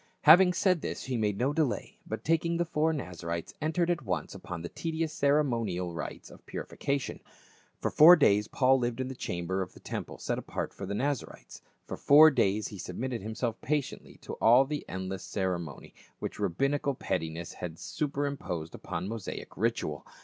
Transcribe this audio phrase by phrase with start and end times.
[0.23, 4.01] Having said this he made no delay, but taking the four Naza rites entered at
[4.01, 7.19] once upon the tedious ceremonial rites of purification.
[7.79, 10.95] For four days Paul lived in the chamber of the temple set apart for the
[10.95, 16.39] Nazarites; for four days he submitted himself patiently to all the endless cere monial which
[16.39, 20.03] rabbinical pettiness had superimposed upon Mosaic ritual.